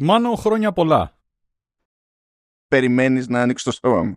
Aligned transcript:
Μάνο 0.00 0.34
χρόνια 0.34 0.72
πολλά. 0.72 1.18
Περιμένεις 2.68 3.28
να 3.28 3.40
ανοίξει 3.40 3.64
το 3.64 3.70
στόμα 3.70 4.02
μου. 4.02 4.16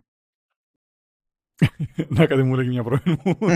να 2.08 2.26
κάτι 2.26 2.42
μου 2.42 2.54
λέγει 2.54 2.68
μια 2.68 2.82
πρώην 2.82 3.20
μου. 3.24 3.38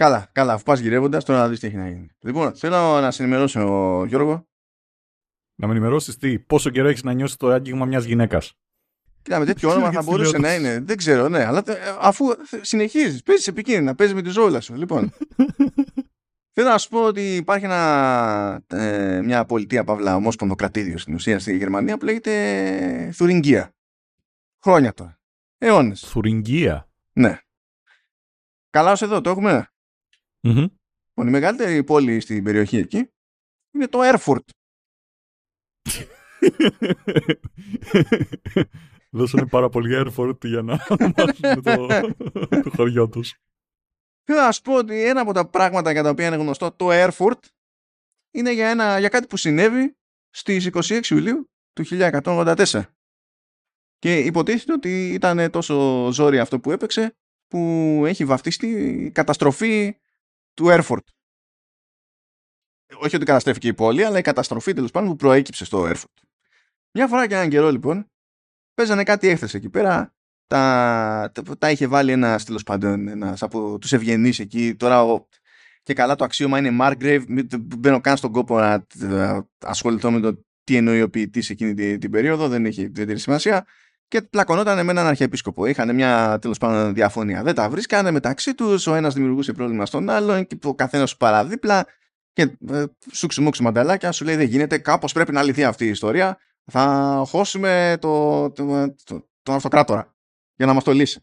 καλά, 0.00 0.28
καλά. 0.32 0.52
Αφού 0.52 0.64
πας 0.64 0.78
γυρεύοντας, 0.80 1.24
τώρα 1.24 1.38
να 1.38 1.48
δεις 1.48 1.60
τι 1.60 1.66
έχει 1.66 1.76
να 1.76 1.88
γίνει. 1.88 2.08
Λοιπόν, 2.18 2.56
θέλω 2.56 3.00
να 3.00 3.10
σε 3.10 3.22
ενημερώσω, 3.22 3.60
Γιώργο. 4.08 4.48
Να 5.54 5.66
με 5.66 5.72
ενημερώσεις 5.72 6.16
τι, 6.16 6.38
πόσο 6.38 6.70
καιρό 6.70 6.88
έχεις 6.88 7.02
να 7.02 7.12
νιώσεις 7.12 7.36
το 7.36 7.48
άγγιγμα 7.48 7.84
μιας 7.84 8.04
γυναίκας. 8.04 8.54
Κοίτα, 9.22 9.38
με 9.38 9.44
τέτοιο 9.44 9.70
όνομα 9.70 9.92
θα 9.92 10.02
μπορούσε 10.02 10.38
να 10.38 10.54
είναι. 10.54 10.80
Δεν 10.80 10.96
ξέρω, 10.96 11.28
ναι. 11.28 11.44
Αλλά 11.44 11.62
αφού 12.00 12.26
συνεχίζεις, 12.60 13.22
παίζεις 13.22 13.46
επικίνδυνα, 13.46 13.94
παίζεις 13.94 14.14
με 14.14 14.22
τη 14.22 14.30
ζώλα 14.30 14.60
σου. 14.60 14.74
Λοιπόν. 14.74 15.12
Θέλω 16.58 16.68
να 16.68 16.78
σου 16.78 16.88
πω 16.88 17.04
ότι 17.04 17.36
υπάρχει 17.36 17.64
ένα, 17.64 18.64
ε, 18.66 19.20
μια 19.24 19.44
πολιτεία 19.44 19.84
παύλα 19.84 20.16
ομόσπονδο 20.16 20.54
κρατήδιο 20.54 20.98
στην 20.98 21.14
ουσία 21.14 21.38
στη 21.38 21.56
Γερμανία 21.56 21.98
που 21.98 22.04
λέγεται 22.04 23.10
Θουριγγία. 23.14 23.74
Χρόνια 24.62 24.92
τώρα. 24.92 25.20
Αιώνες. 25.58 26.00
Θουριγγία. 26.00 26.88
Ναι. 27.12 27.38
Καλά 28.70 28.92
ως 28.92 29.02
εδώ, 29.02 29.20
το 29.20 29.30
εχουμε 29.30 29.68
mm-hmm. 30.42 30.66
Η 31.14 31.22
μεγαλύτερη 31.22 31.84
πόλη 31.84 32.20
στην 32.20 32.44
περιοχή 32.44 32.76
εκεί 32.76 33.10
είναι 33.70 33.88
το 33.88 33.98
Erfurt. 34.02 34.44
Δώσανε 39.10 39.46
πάρα 39.46 39.68
πολύ 39.68 40.04
Erfurt 40.06 40.44
για 40.44 40.62
να 40.62 40.86
ονομάσουν 40.98 41.62
το, 41.62 41.86
το 42.62 42.70
χωριό 42.76 43.08
τους. 43.08 43.34
Θέλω 44.28 44.40
να 44.40 44.52
σου 44.52 44.62
πω 44.62 44.74
ότι 44.74 45.04
ένα 45.04 45.20
από 45.20 45.32
τα 45.32 45.48
πράγματα 45.48 45.92
για 45.92 46.02
τα 46.02 46.08
οποία 46.08 46.26
είναι 46.26 46.36
γνωστό 46.36 46.72
το 46.72 46.86
Erfurt 46.90 47.40
είναι 48.30 48.52
για, 48.52 48.68
ένα, 48.68 48.98
για 48.98 49.08
κάτι 49.08 49.26
που 49.26 49.36
συνέβη 49.36 49.96
στις 50.30 50.70
26 50.72 51.06
Ιουλίου 51.06 51.50
του 51.72 51.84
1184. 51.88 52.82
Και 53.98 54.18
υποτίθεται 54.18 54.72
ότι 54.72 55.12
ήταν 55.12 55.50
τόσο 55.50 56.08
ζόρι 56.12 56.38
αυτό 56.38 56.60
που 56.60 56.70
έπαιξε 56.70 57.16
που 57.46 57.58
έχει 58.06 58.24
βαφτιστεί 58.24 58.66
η 59.04 59.10
καταστροφή 59.10 59.98
του 60.54 60.66
Erfurt. 60.68 61.06
Όχι 62.96 63.16
ότι 63.16 63.24
καταστρέφηκε 63.24 63.68
η 63.68 63.74
πόλη, 63.74 64.04
αλλά 64.04 64.18
η 64.18 64.22
καταστροφή 64.22 64.72
τέλος 64.72 64.90
πάντων 64.90 65.08
που 65.08 65.16
προέκυψε 65.16 65.64
στο 65.64 65.90
Erfurt. 65.90 66.22
Μια 66.92 67.08
φορά 67.08 67.26
και 67.26 67.34
έναν 67.34 67.48
καιρό 67.48 67.70
λοιπόν 67.70 68.10
παίζανε 68.74 69.02
κάτι 69.02 69.28
έκθεση 69.28 69.56
εκεί 69.56 69.68
πέρα 69.68 70.15
τα, 70.46 71.32
τα, 71.58 71.70
είχε 71.70 71.86
βάλει 71.86 72.12
ένα 72.12 72.38
τέλος 72.38 72.62
πάντων 72.62 73.08
ένας 73.08 73.42
από 73.42 73.78
τους 73.78 73.92
ευγενείς 73.92 74.38
εκεί. 74.38 74.74
Τώρα 74.74 75.02
ο, 75.02 75.26
και 75.82 75.94
καλά 75.94 76.14
το 76.14 76.24
αξίωμα 76.24 76.58
είναι 76.58 76.76
Margrave. 76.80 77.24
Δεν 77.26 77.66
μπαίνω 77.78 78.00
καν 78.00 78.16
στον 78.16 78.32
κόπο 78.32 78.58
να 78.58 79.46
ασχοληθώ 79.58 80.10
με 80.10 80.20
το 80.20 80.44
τι 80.64 80.76
εννοεί 80.76 81.02
ο 81.02 81.10
ποιητής 81.10 81.50
εκείνη 81.50 81.74
την, 81.74 82.00
την 82.00 82.10
περίοδο. 82.10 82.48
Δεν 82.48 82.66
έχει 82.66 82.82
ιδιαίτερη 82.82 83.18
σημασία. 83.18 83.66
Και 84.08 84.22
πλακωνόταν 84.22 84.84
με 84.84 84.90
έναν 84.90 85.06
αρχιεπίσκοπο. 85.06 85.66
Είχαν 85.66 85.94
μια 85.94 86.38
τέλος 86.40 86.58
πάντων 86.58 86.94
διαφωνία. 86.94 87.42
Δεν 87.42 87.54
τα 87.54 87.70
βρίσκανε 87.70 88.10
μεταξύ 88.10 88.54
τους. 88.54 88.86
Ο 88.86 88.94
ένας 88.94 89.14
δημιουργούσε 89.14 89.52
πρόβλημα 89.52 89.86
στον 89.86 90.10
άλλον 90.10 90.46
και 90.46 90.58
ο 90.62 90.74
καθένας 90.74 91.10
σου 91.10 91.16
παραδίπλα. 91.16 91.86
Και 92.32 92.42
ε, 92.70 92.84
σου 93.12 93.42
μουξου 93.42 93.62
μανταλάκια 93.62 94.12
σου 94.12 94.24
λέει 94.24 94.36
δεν 94.36 94.46
γίνεται. 94.46 94.78
Κάπως 94.78 95.12
πρέπει 95.12 95.32
να 95.32 95.42
λυθεί 95.42 95.64
αυτή 95.64 95.84
η 95.84 95.88
ιστορία. 95.88 96.38
Θα 96.64 97.22
χώσουμε 97.26 97.96
το, 98.00 98.50
το, 98.50 98.94
το, 99.04 99.28
τον 99.42 99.54
αυτοκράτορα 99.54 100.15
για 100.56 100.66
να 100.66 100.72
μας 100.72 100.84
το 100.84 100.92
λύσει. 100.92 101.20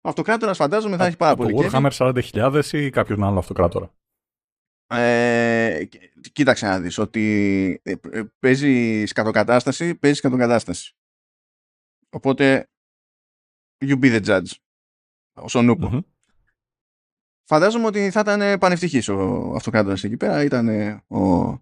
Ο 0.00 0.08
αυτοκράτορας 0.08 0.56
φαντάζομαι 0.56 0.96
θα 0.96 1.06
έχει 1.06 1.16
πάρα 1.16 1.36
πολύ. 1.36 1.52
Το 1.52 1.68
Warhammer 1.72 1.90
40.000 1.90 2.64
ή 2.72 2.90
κάποιον 2.90 3.24
άλλο 3.24 3.38
αυτοκράτορα. 3.38 3.94
Ε, 4.86 5.84
κοίταξε 6.32 6.66
να 6.66 6.80
δεις 6.80 6.98
ότι 6.98 7.80
ε, 7.82 7.94
ε, 8.10 8.22
παίζει 8.38 9.04
σκατοκατάσταση, 9.06 9.94
παίζει 9.94 10.16
σκατοκατάσταση. 10.16 10.94
Οπότε 12.10 12.68
you 13.84 14.00
be 14.00 14.20
the 14.20 14.24
judge. 14.26 14.52
Όσο 15.32 15.62
νουπο. 15.62 16.04
Φαντάζομαι 17.48 17.86
ότι 17.86 18.10
θα 18.10 18.20
ήταν 18.20 18.58
πανευτυχής 18.58 19.08
ο 19.08 19.52
αυτοκράτορας 19.56 20.04
εκεί 20.04 20.16
πέρα. 20.16 20.44
Ήταν 20.44 20.68
ο 21.08 21.52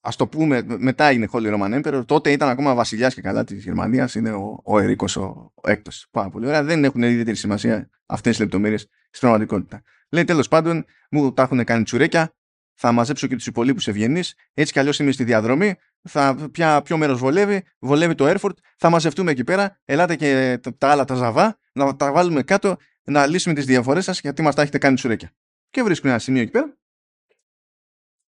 Α 0.00 0.10
το 0.16 0.26
πούμε, 0.26 0.64
μετά 0.78 1.04
έγινε 1.04 1.28
Holy 1.32 1.54
Roman 1.54 1.82
Emperor, 1.82 2.02
τότε 2.06 2.32
ήταν 2.32 2.48
ακόμα 2.48 2.74
βασιλιάς 2.74 3.14
και 3.14 3.20
καλά 3.20 3.44
της 3.44 3.64
Γερμανίας, 3.64 4.14
είναι 4.14 4.30
ο, 4.30 4.60
ο 4.64 4.78
Ερίκος 4.78 5.16
ο, 5.16 5.52
ο 5.54 5.70
έκτος. 5.70 6.06
Πάρα 6.10 6.30
πολύ 6.30 6.46
ωραία, 6.46 6.62
δεν 6.62 6.84
έχουν 6.84 7.02
ιδιαίτερη 7.02 7.36
σημασία 7.36 7.90
αυτές 8.06 8.30
τις 8.30 8.40
λεπτομέρειες 8.40 8.80
στην 8.80 9.20
πραγματικότητα. 9.20 9.82
Λέει 10.10 10.24
τέλος 10.24 10.48
πάντων, 10.48 10.84
μου 11.10 11.32
τα 11.32 11.42
έχουν 11.42 11.64
κάνει 11.64 11.82
τσουρέκια, 11.82 12.34
θα 12.74 12.92
μαζέψω 12.92 13.26
και 13.26 13.36
τους 13.36 13.46
υπολείπους 13.46 13.88
ευγενείς, 13.88 14.34
έτσι 14.54 14.72
κι 14.72 14.78
αλλιώς 14.78 14.98
είμαι 14.98 15.12
στη 15.12 15.24
διαδρομή, 15.24 15.74
θα, 16.02 16.48
πια, 16.52 16.82
ποιο 16.82 16.96
μέρος 16.96 17.18
βολεύει, 17.18 17.62
βολεύει 17.78 18.14
το 18.14 18.24
Airfort, 18.28 18.54
θα 18.76 18.90
μαζευτούμε 18.90 19.30
εκεί 19.30 19.44
πέρα, 19.44 19.80
ελάτε 19.84 20.16
και 20.16 20.60
τα, 20.78 20.90
άλλα 20.90 21.04
τα 21.04 21.14
ζαβά, 21.14 21.58
να 21.72 21.96
τα 21.96 22.12
βάλουμε 22.12 22.42
κάτω, 22.42 22.76
να 23.04 23.26
λύσουμε 23.26 23.54
τις 23.54 23.64
διαφορές 23.64 24.04
σας 24.04 24.20
γιατί 24.20 24.42
μας 24.42 24.54
τα 24.54 24.62
έχετε 24.62 24.78
κάνει 24.78 24.94
τσουρέκια. 24.94 25.32
Και 25.70 25.82
βρίσκουν 25.82 26.10
ένα 26.10 26.18
σημείο 26.18 26.42
εκεί 26.42 26.50
πέρα 26.50 26.78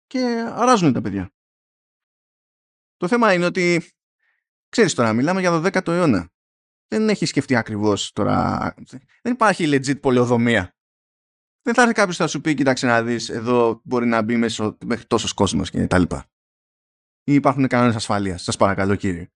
και 0.07 0.45
αράζουν 0.55 0.93
τα 0.93 1.01
παιδιά. 1.01 1.31
Το 2.99 3.07
θέμα 3.07 3.33
είναι 3.33 3.45
ότι, 3.45 3.83
ξέρεις 4.69 4.93
τώρα, 4.93 5.13
μιλάμε 5.13 5.39
για 5.39 5.49
το 5.49 5.69
10ο 5.73 5.87
αιώνα. 5.87 6.29
Δεν 6.87 7.09
έχει 7.09 7.25
σκεφτεί 7.25 7.55
ακριβώς 7.55 8.11
τώρα. 8.11 8.73
Δεν 9.21 9.33
υπάρχει 9.33 9.65
legit 9.67 10.01
πολεοδομία. 10.01 10.75
Δεν 11.61 11.73
θα 11.73 11.81
έρθει 11.81 11.93
κάποιος 11.93 12.17
θα 12.17 12.27
σου 12.27 12.41
πει, 12.41 12.53
κοίταξε 12.53 12.85
να 12.85 13.03
δεις, 13.03 13.29
εδώ 13.29 13.81
μπορεί 13.83 14.05
να 14.05 14.21
μπει 14.21 14.35
μέσω, 14.35 14.77
μέχρι 14.85 15.05
τόσος 15.05 15.33
κόσμος 15.33 15.69
και 15.69 15.87
τα 15.87 15.99
λοιπά. 15.99 16.25
Ή 17.23 17.33
υπάρχουν 17.33 17.67
κανόνες 17.67 17.95
ασφαλείας. 17.95 18.43
Σας 18.43 18.57
παρακαλώ, 18.57 18.95
κύριε. 18.95 19.27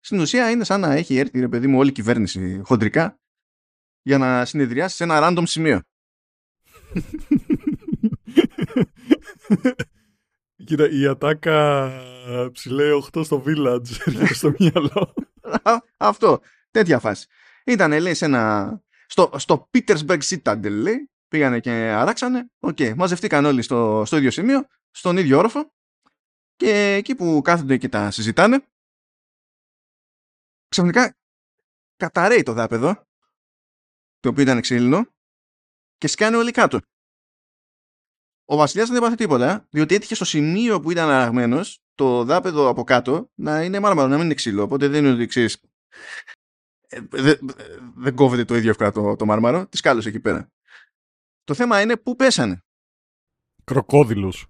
Στην 0.00 0.20
ουσία 0.20 0.50
είναι 0.50 0.64
σαν 0.64 0.80
να 0.80 0.92
έχει 0.92 1.16
έρθει, 1.16 1.40
ρε 1.40 1.48
παιδί 1.48 1.66
μου, 1.66 1.78
όλη 1.78 1.88
η 1.88 1.92
κυβέρνηση 1.92 2.60
χοντρικά 2.64 3.20
για 4.02 4.18
να 4.18 4.44
συνεδριάσει 4.44 4.96
σε 4.96 5.04
ένα 5.04 5.18
random 5.22 5.42
σημείο. 5.46 5.82
Κοίτα, 10.70 10.90
η 10.90 11.06
ατάκα 11.06 11.90
ψηλέ 12.52 12.90
8 13.12 13.24
στο 13.24 13.42
village 13.46 13.90
έρχεται 14.06 14.34
στο 14.34 14.52
μυαλό. 14.58 15.14
Αυτό. 15.96 16.40
Τέτοια 16.70 16.98
φάση. 16.98 17.26
Ήταν, 17.64 18.00
λέει, 18.00 18.14
σε 18.14 18.24
ένα... 18.24 18.82
Στο, 19.06 19.30
στο 19.36 19.70
Petersberg 19.72 20.18
Citadel, 20.18 20.70
λέει, 20.70 21.10
πήγανε 21.28 21.60
και 21.60 21.70
αράξανε. 21.70 22.50
Ok, 22.58 22.76
okay. 22.78 22.94
μαζευτήκαν 22.94 23.44
όλοι 23.44 23.62
στο, 23.62 24.02
στο 24.06 24.16
ίδιο 24.16 24.30
σημείο, 24.30 24.66
στον 24.90 25.16
ίδιο 25.16 25.38
όροφο. 25.38 25.72
Και 26.56 26.94
εκεί 26.94 27.14
που 27.14 27.40
κάθονται 27.44 27.76
και 27.76 27.88
τα 27.88 28.10
συζητάνε, 28.10 28.64
ξαφνικά 30.68 31.16
καταραίει 31.96 32.42
το 32.42 32.52
δάπεδο, 32.52 33.06
το 34.20 34.28
οποίο 34.28 34.42
ήταν 34.42 34.60
ξύλινο, 34.60 35.06
και 35.98 36.06
σκάνε 36.06 36.36
όλοι 36.36 36.50
κάτω. 36.50 36.80
Ο 38.50 38.56
Βασιλιάς 38.56 38.88
δεν 38.88 38.96
έπαθε 38.96 39.14
τίποτα, 39.14 39.66
διότι 39.70 39.94
έτυχε 39.94 40.14
στο 40.14 40.24
σημείο 40.24 40.80
που 40.80 40.90
ήταν 40.90 41.08
αραγμένος 41.08 41.82
το 41.94 42.24
δάπεδο 42.24 42.68
από 42.68 42.84
κάτω 42.84 43.30
να 43.34 43.62
είναι 43.62 43.80
μάρμαρο, 43.80 44.08
να 44.08 44.16
μην 44.16 44.24
είναι 44.24 44.34
ξύλο. 44.34 44.62
Οπότε 44.62 44.88
δεν 44.88 45.04
είναι 45.04 45.14
ότι 45.14 45.26
ξέρεις. 45.26 45.60
Ε, 46.88 47.00
δεν 47.94 48.14
κόβεται 48.14 48.44
το 48.44 48.56
ίδιο 48.56 48.70
εύκολα 48.70 48.92
το, 48.92 49.16
το 49.16 49.26
μάρμαρο, 49.26 49.66
τη 49.66 49.80
κάλωσε 49.80 50.08
εκεί 50.08 50.20
πέρα. 50.20 50.50
Το 51.44 51.54
θέμα 51.54 51.80
είναι 51.80 51.96
πού 51.96 52.16
πέσανε. 52.16 52.64
Κροκόδηλους. 53.64 54.46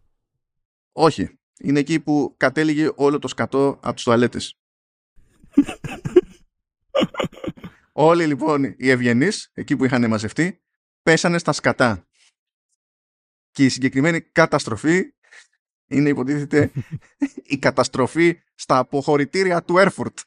Όχι. 0.93 1.39
Είναι 1.59 1.79
εκεί 1.79 2.01
που 2.01 2.35
κατέληγε 2.37 2.91
όλο 2.95 3.19
το 3.19 3.29
σκατό 3.29 3.79
από 3.83 3.95
τις 3.95 4.05
τουαλέτες. 4.05 4.59
Όλοι 7.93 8.27
λοιπόν 8.27 8.65
οι 8.65 8.91
ευγενείς, 8.91 9.51
εκεί 9.53 9.77
που 9.77 9.85
είχαν 9.85 10.09
μαζευτεί, 10.09 10.63
πέσανε 11.03 11.39
στα 11.39 11.53
σκατά. 11.53 12.05
Και 13.51 13.65
η 13.65 13.69
συγκεκριμένη 13.69 14.21
καταστροφή 14.21 15.15
είναι 15.87 16.09
υποτίθεται 16.09 16.71
η 17.55 17.59
καταστροφή 17.59 18.41
στα 18.55 18.79
αποχωρητήρια 18.79 19.63
του 19.63 19.75
Erfurt. 19.79 20.23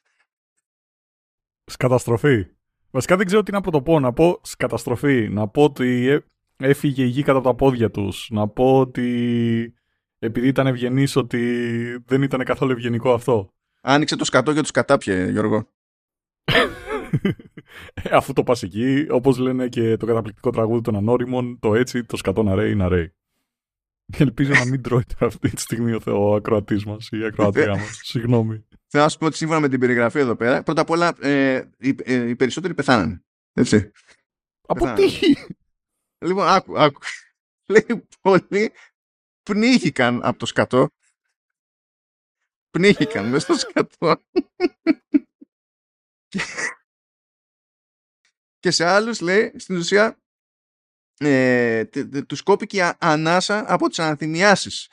Σκαταστροφή. 1.66 2.48
Βασικά 2.92 3.18
δεν 3.18 3.26
ξέρω 3.26 3.44
τι 3.44 3.52
να 3.52 3.62
πω 3.62 4.00
Να 4.00 4.14
πω 4.14 4.40
σκαταστροφή. 4.44 5.30
Να 5.30 5.48
πω 5.48 5.64
ότι 5.64 6.22
έφυγε 6.58 7.04
η 7.04 7.08
γη 7.08 7.24
κατά 7.24 7.42
τα 7.42 7.56
πόδια 7.56 7.92
τους. 7.92 8.28
Να 8.32 8.48
πω 8.48 8.80
ότι 8.80 9.74
επειδή 10.20 10.48
ήταν 10.48 10.68
ευγενή 10.68 11.08
ότι 11.16 12.04
δεν 12.06 12.22
ήταν 12.22 12.44
καθόλου 12.44 12.72
ευγενικό 12.72 13.14
αυτό. 13.14 13.54
Άνοιξε 13.82 14.16
το 14.16 14.26
σκατό 14.26 14.54
και 14.54 14.62
τους 14.62 14.72
κατάπιε, 14.72 15.30
Γιώργο. 15.30 15.70
Ε, 17.94 18.16
αφού 18.16 18.34
το 18.34 18.44
πας 18.44 18.64
εκεί, 18.64 19.08
όπως 19.10 19.38
λένε 19.38 19.68
και 19.68 19.98
το 19.98 20.06
καταπληκτικό 20.06 20.50
τραγούδι 20.50 20.82
των 20.82 20.96
ανώριμων, 20.96 21.60
το 21.60 21.76
έτσι, 21.76 22.04
το 22.04 22.18
σκατό 22.18 22.44
να 22.44 22.56
ρέει, 22.56 22.76
να 22.76 22.88
ρέει. 22.88 23.14
Ελπίζω 24.18 24.52
να 24.54 24.66
μην 24.66 24.82
τρώει 24.82 25.04
αυτή 25.20 25.50
τη 25.50 25.62
στιγμή 25.62 25.94
ο, 25.94 26.02
ο 26.06 26.36
ακροατής 26.36 26.86
μας 26.86 27.10
ή 27.12 27.18
η 27.18 27.26
ακροατία 27.26 27.70
μας. 27.70 28.00
Συγγνώμη. 28.04 28.66
Θέλω 28.88 29.04
να 29.04 29.10
σου 29.10 29.18
πω 29.18 29.26
ότι 29.26 29.36
σύμφωνα 29.36 29.60
με 29.60 29.70
την 29.70 29.80
περιγραφή 29.80 30.20
εδώ 30.20 30.36
πέρα, 30.36 30.64
πρώτα 30.64 30.82
απ' 30.82 30.90
όλα 30.90 31.16
ε, 31.22 31.64
οι, 31.78 31.96
ε, 32.04 32.30
οι 32.30 32.36
περισσότεροι 32.36 32.74
πεθάνανε. 32.74 33.24
Έτσι. 33.54 33.92
Από 34.68 34.94
τι; 34.94 35.34
Λοιπόν, 36.26 36.48
άκου, 36.48 36.80
άκου. 36.80 37.00
Λέει 37.68 38.08
πολλοί 38.22 38.72
πνίγηκαν 39.44 40.20
από 40.24 40.38
το 40.38 40.46
σκατό 40.46 40.90
πνίγηκαν 42.74 43.30
μέσα 43.30 43.54
στο 43.54 43.70
σκατό. 43.70 44.16
και 48.64 48.72
σε 48.72 48.86
άλλους 48.86 49.20
λέει 49.20 49.54
στην 49.56 49.78
ουσία 49.78 50.20
ε, 51.18 51.84
τους 52.28 52.42
κόπηκε 52.42 52.94
ανάσα 53.00 53.74
από 53.74 53.88
τις 53.88 54.00
αναθυμιάσεις 54.00 54.90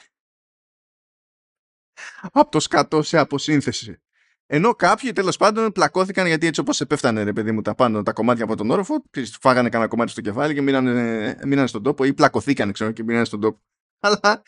από 2.21 2.51
το 2.51 2.61
σκατό 2.61 3.03
σε 3.03 3.19
αποσύνθεση. 3.19 4.03
Ενώ 4.47 4.75
κάποιοι 4.75 5.13
τέλος 5.13 5.37
πάντων 5.37 5.73
πλακώθηκαν 5.73 6.27
γιατί 6.27 6.47
έτσι 6.47 6.61
όπως 6.61 6.81
επέφτανε 6.81 7.23
ρε 7.23 7.33
παιδί 7.33 7.53
μου 7.53 7.63
τα 7.63 7.75
πάνω 7.75 8.03
τα 8.03 8.13
κομμάτια 8.13 8.45
από 8.45 8.57
τον 8.57 8.71
όροφο, 8.71 9.03
φάγανε 9.41 9.69
κανένα 9.69 9.91
κομμάτι 9.91 10.11
στο 10.11 10.21
κεφάλι 10.21 10.55
και 10.55 10.63
μείνανε, 10.63 11.37
μείνανε 11.45 11.67
στον 11.67 11.83
τόπο 11.83 12.05
ή 12.05 12.15
πλακωθήκαν 12.15 12.73
ξέρω 12.73 12.93
και 12.93 13.03
μείνανε 13.03 13.25
στον 13.25 13.41
τόπο. 13.41 13.61
Αλλά 14.01 14.43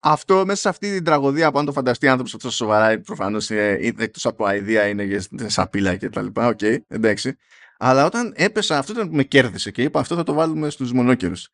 αυτό 0.00 0.46
μέσα 0.46 0.60
σε 0.60 0.68
αυτή 0.68 0.94
την 0.94 1.04
τραγωδία 1.04 1.52
που 1.52 1.58
αν 1.58 1.64
το 1.64 1.72
φανταστεί 1.72 2.08
άνθρωπος 2.08 2.34
αυτό 2.34 2.50
σοβαρά 2.50 3.00
προφανώς 3.00 3.50
ε, 3.50 3.94
εκτός 3.98 4.26
από 4.26 4.44
αηδία 4.44 4.88
είναι 4.88 5.02
για 5.02 5.22
σαπίλα 5.46 5.96
και 5.96 6.08
τα 6.08 6.22
λοιπά. 6.22 6.46
Ok, 6.46 6.58
okay, 6.60 6.76
εντάξει. 6.88 7.36
Αλλά 7.84 8.04
όταν 8.04 8.32
έπεσα, 8.36 8.78
αυτό 8.78 8.92
ήταν 8.92 9.08
που 9.08 9.14
με 9.14 9.22
κέρδισε 9.22 9.70
και 9.70 9.82
είπα 9.82 10.00
αυτό 10.00 10.14
θα 10.14 10.22
το 10.22 10.32
βάλουμε 10.32 10.70
στους 10.70 10.92
μονόκερους. 10.92 11.48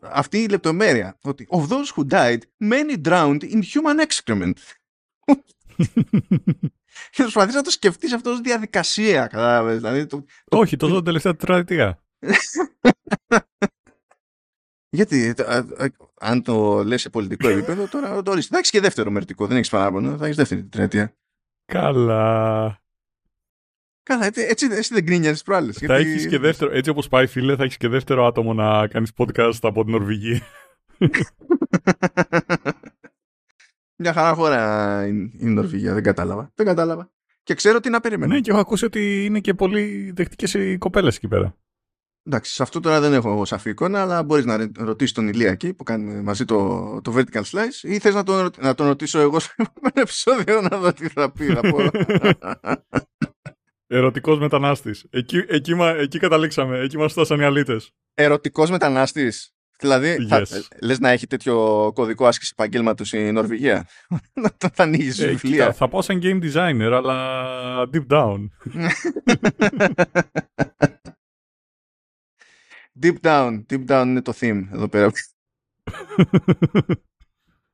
αυτή 0.00 0.38
η 0.38 0.48
λεπτομέρεια 0.48 1.18
ότι 1.22 1.46
of 1.50 1.68
those 1.68 1.94
who 1.96 2.08
died, 2.08 2.38
many 2.64 3.02
drowned 3.08 3.40
in 3.40 3.60
human 3.72 4.06
excrement. 4.06 4.52
και 7.10 7.22
προσπαθείς 7.22 7.54
να 7.54 7.62
το 7.62 7.70
σκεφτείς 7.70 8.12
αυτό 8.12 8.30
ως 8.30 8.40
διαδικασία. 8.40 9.26
Κατάλαβες. 9.26 9.76
Δηλαδή, 9.76 10.06
το, 10.06 10.24
Όχι, 10.48 10.76
τόσο 10.76 10.94
την 10.94 11.04
τελευταία 11.04 11.36
τετραετία. 11.36 12.02
Γιατί 14.96 15.34
αν 16.20 16.42
το 16.42 16.84
λες 16.84 17.00
σε 17.00 17.10
πολιτικό 17.10 17.48
επίπεδο, 17.48 17.88
τώρα 17.88 18.22
το 18.22 18.30
ορίσει. 18.30 18.48
Θα 18.48 18.58
έχεις 18.58 18.70
και 18.70 18.80
δεύτερο 18.80 19.10
μερτικό, 19.10 19.46
δεν 19.46 19.56
έχεις 19.56 19.70
παράπονο, 19.70 20.16
θα 20.16 20.24
έχεις 20.24 20.36
δεύτερη 20.36 20.62
τετραετία. 20.62 21.16
Καλά. 21.64 22.81
Καλά, 24.02 24.24
έτσι, 24.26 24.40
έτσι, 24.40 24.66
έτσι 24.70 24.94
δεν 24.94 25.02
γκρίνιαζε 25.02 25.42
προάλλες. 25.44 25.76
Θα 25.78 25.86
γιατί... 25.86 26.10
έχεις 26.10 26.26
και 26.26 26.38
δεύτερο, 26.38 26.72
έτσι 26.72 26.90
όπως 26.90 27.08
πάει, 27.08 27.26
φίλε, 27.26 27.56
θα 27.56 27.62
έχεις 27.62 27.76
και 27.76 27.88
δεύτερο 27.88 28.26
άτομο 28.26 28.54
να 28.54 28.86
κάνεις 28.86 29.10
podcast 29.16 29.58
από 29.60 29.82
την 29.82 29.92
Νορβηγία. 29.92 30.40
Μια 34.02 34.12
χαρά 34.12 34.34
χώρα 34.34 35.06
είναι 35.06 35.30
η 35.38 35.46
Νορβηγία, 35.46 35.94
δεν 35.94 36.02
κατάλαβα. 36.02 36.52
Δεν 36.54 36.66
κατάλαβα. 36.66 37.10
Και 37.42 37.54
ξέρω 37.54 37.80
τι 37.80 37.90
να 37.90 38.00
περιμένω. 38.00 38.34
Ναι, 38.34 38.40
και 38.40 38.50
έχω 38.50 38.60
ακούσει 38.60 38.84
ότι 38.84 39.24
είναι 39.24 39.40
και 39.40 39.54
πολύ 39.54 40.12
δεκτικέ 40.14 40.58
οι 40.58 40.78
κοπέλες 40.78 41.16
εκεί 41.16 41.28
πέρα. 41.28 41.56
Εντάξει, 42.24 42.52
σε 42.52 42.62
αυτό 42.62 42.80
τώρα 42.80 43.00
δεν 43.00 43.12
έχω 43.12 43.44
σαφή 43.44 43.70
εικόνα, 43.70 44.00
αλλά 44.00 44.22
μπορείς 44.22 44.44
να 44.44 44.70
ρωτήσεις 44.76 45.12
τον 45.12 45.28
Ηλία 45.28 45.50
εκεί 45.50 45.74
που 45.74 45.84
κάνει 45.84 46.22
μαζί 46.22 46.44
το, 46.44 47.00
το 47.00 47.14
Vertical 47.16 47.42
Slice 47.42 47.82
ή 47.82 47.98
θες 47.98 48.14
να, 48.14 48.22
τον, 48.22 48.50
να 48.58 48.74
τον 48.74 48.86
ρωτήσω 48.86 49.18
εγώ 49.18 49.38
στο 49.38 49.52
επόμενο 49.56 50.00
επεισόδιο 50.06 50.60
να 50.60 50.78
δω 50.78 50.92
τι 50.92 51.08
θα 51.08 51.32
πει. 51.32 51.46
Θα 51.46 51.60
πω. 51.60 51.78
Ερωτικός 53.94 54.38
μετανάστης. 54.38 55.06
Εκεί, 55.10 55.44
εκεί, 55.48 55.72
εκεί 55.98 56.18
καταλήξαμε. 56.18 56.78
Εκεί 56.78 56.98
μας 56.98 57.12
φτάσαν 57.12 57.40
οι 57.40 57.44
αλήτες. 57.44 57.90
Ερωτικός 58.14 58.70
μετανάστης. 58.70 59.54
Δηλαδή, 59.78 60.16
yes. 60.20 60.26
θα, 60.26 60.46
λες 60.82 60.98
να 60.98 61.10
έχει 61.10 61.26
τέτοιο 61.26 61.90
κωδικό 61.94 62.26
άσκηση 62.26 62.50
επαγγέλματο 62.52 63.04
η 63.12 63.32
Νορβηγία; 63.32 63.88
να 64.42 64.50
θα 64.58 64.82
ανοίγεις 64.82 65.18
ε, 65.18 65.26
βιβλία. 65.26 65.72
θα 65.72 65.88
πάω 65.88 66.02
σαν 66.02 66.20
game 66.22 66.42
designer, 66.42 66.90
αλλά 66.92 67.88
deep 67.92 68.06
down. 68.06 68.46
deep 73.02 73.16
down. 73.22 73.62
Deep 73.70 73.84
down 73.88 74.04
είναι 74.06 74.22
το 74.22 74.32
theme 74.40 74.62
εδώ 74.72 74.88
πέρα. 74.88 75.10